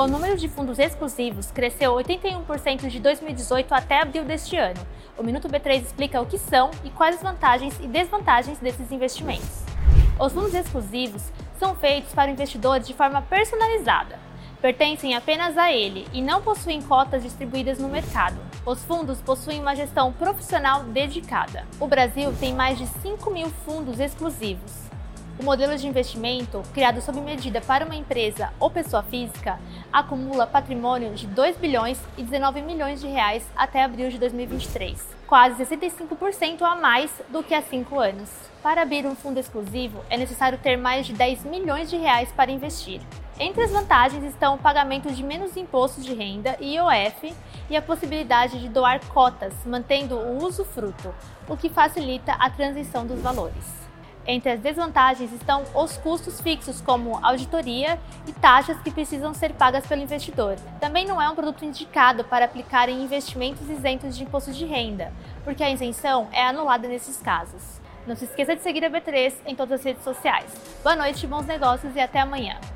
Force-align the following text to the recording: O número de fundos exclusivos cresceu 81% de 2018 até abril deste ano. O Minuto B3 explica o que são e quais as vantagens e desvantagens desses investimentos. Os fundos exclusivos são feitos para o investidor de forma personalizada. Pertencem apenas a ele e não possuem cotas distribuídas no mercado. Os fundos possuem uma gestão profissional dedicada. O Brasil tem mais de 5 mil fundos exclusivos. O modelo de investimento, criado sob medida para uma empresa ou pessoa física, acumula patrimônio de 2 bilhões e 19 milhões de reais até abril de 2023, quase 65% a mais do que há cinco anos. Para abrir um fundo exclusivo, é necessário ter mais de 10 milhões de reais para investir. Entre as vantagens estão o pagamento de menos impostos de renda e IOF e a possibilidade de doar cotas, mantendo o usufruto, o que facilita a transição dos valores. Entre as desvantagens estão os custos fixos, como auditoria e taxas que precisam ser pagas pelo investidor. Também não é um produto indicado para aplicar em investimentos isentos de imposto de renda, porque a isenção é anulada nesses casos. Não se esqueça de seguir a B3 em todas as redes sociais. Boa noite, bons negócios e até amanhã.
O 0.00 0.06
número 0.06 0.34
de 0.34 0.48
fundos 0.48 0.78
exclusivos 0.78 1.50
cresceu 1.50 1.92
81% 1.92 2.88
de 2.88 2.98
2018 3.00 3.74
até 3.74 4.00
abril 4.00 4.24
deste 4.24 4.56
ano. 4.56 4.80
O 5.18 5.22
Minuto 5.22 5.46
B3 5.46 5.82
explica 5.82 6.22
o 6.22 6.24
que 6.24 6.38
são 6.38 6.70
e 6.82 6.88
quais 6.88 7.16
as 7.16 7.22
vantagens 7.22 7.78
e 7.78 7.86
desvantagens 7.86 8.58
desses 8.58 8.90
investimentos. 8.90 9.62
Os 10.18 10.32
fundos 10.32 10.54
exclusivos 10.54 11.30
são 11.58 11.74
feitos 11.74 12.14
para 12.14 12.30
o 12.30 12.32
investidor 12.32 12.80
de 12.80 12.94
forma 12.94 13.20
personalizada. 13.20 14.18
Pertencem 14.62 15.14
apenas 15.14 15.58
a 15.58 15.70
ele 15.70 16.08
e 16.14 16.22
não 16.22 16.40
possuem 16.40 16.80
cotas 16.80 17.22
distribuídas 17.22 17.78
no 17.78 17.90
mercado. 17.90 18.40
Os 18.64 18.82
fundos 18.82 19.20
possuem 19.20 19.60
uma 19.60 19.76
gestão 19.76 20.14
profissional 20.14 20.82
dedicada. 20.82 21.66
O 21.78 21.86
Brasil 21.86 22.32
tem 22.40 22.54
mais 22.54 22.78
de 22.78 22.86
5 22.86 23.30
mil 23.30 23.50
fundos 23.66 24.00
exclusivos. 24.00 24.88
O 25.40 25.42
modelo 25.42 25.74
de 25.74 25.88
investimento, 25.88 26.62
criado 26.74 27.00
sob 27.00 27.18
medida 27.18 27.62
para 27.62 27.86
uma 27.86 27.96
empresa 27.96 28.52
ou 28.60 28.70
pessoa 28.70 29.02
física, 29.02 29.58
acumula 29.92 30.46
patrimônio 30.46 31.14
de 31.14 31.26
2 31.26 31.56
bilhões 31.56 32.00
e 32.16 32.22
19 32.22 32.62
milhões 32.62 33.00
de 33.00 33.06
reais 33.06 33.44
até 33.56 33.82
abril 33.82 34.10
de 34.10 34.18
2023, 34.18 35.06
quase 35.26 35.64
65% 35.64 36.62
a 36.62 36.76
mais 36.76 37.10
do 37.28 37.42
que 37.42 37.54
há 37.54 37.62
cinco 37.62 37.98
anos. 37.98 38.30
Para 38.62 38.82
abrir 38.82 39.06
um 39.06 39.14
fundo 39.14 39.40
exclusivo, 39.40 40.04
é 40.10 40.16
necessário 40.16 40.58
ter 40.58 40.76
mais 40.76 41.06
de 41.06 41.14
10 41.14 41.44
milhões 41.44 41.88
de 41.88 41.96
reais 41.96 42.30
para 42.32 42.50
investir. 42.50 43.00
Entre 43.38 43.62
as 43.62 43.70
vantagens 43.70 44.22
estão 44.24 44.54
o 44.54 44.58
pagamento 44.58 45.10
de 45.10 45.22
menos 45.22 45.56
impostos 45.56 46.04
de 46.04 46.12
renda 46.12 46.56
e 46.60 46.74
IOF 46.74 47.34
e 47.70 47.76
a 47.76 47.80
possibilidade 47.80 48.60
de 48.60 48.68
doar 48.68 49.00
cotas, 49.06 49.54
mantendo 49.64 50.16
o 50.16 50.44
usufruto, 50.44 51.14
o 51.48 51.56
que 51.56 51.70
facilita 51.70 52.32
a 52.32 52.50
transição 52.50 53.06
dos 53.06 53.20
valores. 53.20 53.79
Entre 54.26 54.52
as 54.52 54.60
desvantagens 54.60 55.32
estão 55.32 55.64
os 55.74 55.96
custos 55.96 56.40
fixos, 56.40 56.80
como 56.80 57.18
auditoria 57.24 57.98
e 58.26 58.32
taxas 58.32 58.78
que 58.82 58.90
precisam 58.90 59.32
ser 59.32 59.52
pagas 59.54 59.86
pelo 59.86 60.02
investidor. 60.02 60.56
Também 60.78 61.06
não 61.06 61.20
é 61.20 61.28
um 61.28 61.34
produto 61.34 61.64
indicado 61.64 62.22
para 62.24 62.44
aplicar 62.44 62.88
em 62.88 63.02
investimentos 63.02 63.68
isentos 63.68 64.16
de 64.16 64.22
imposto 64.22 64.52
de 64.52 64.66
renda, 64.66 65.12
porque 65.42 65.64
a 65.64 65.70
isenção 65.70 66.28
é 66.32 66.46
anulada 66.46 66.86
nesses 66.86 67.16
casos. 67.16 67.80
Não 68.06 68.14
se 68.14 68.24
esqueça 68.24 68.54
de 68.54 68.62
seguir 68.62 68.84
a 68.84 68.90
B3 68.90 69.34
em 69.46 69.54
todas 69.54 69.80
as 69.80 69.86
redes 69.86 70.04
sociais. 70.04 70.50
Boa 70.82 70.96
noite, 70.96 71.26
bons 71.26 71.46
negócios 71.46 71.94
e 71.96 72.00
até 72.00 72.20
amanhã. 72.20 72.60